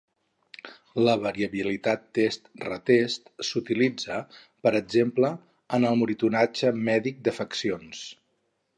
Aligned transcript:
La 1.07 1.13
variabilitat 1.25 2.07
test-retest 2.19 3.29
s'utilitza, 3.51 4.19
per 4.67 4.75
exemple, 4.83 5.33
en 5.79 5.89
el 5.93 6.03
monitoratge 6.05 6.77
mèdic 6.91 7.25
d'afeccions. 7.29 8.07